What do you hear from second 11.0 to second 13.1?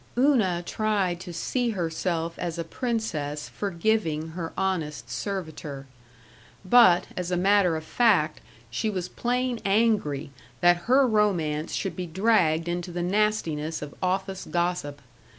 romance should be dragged into the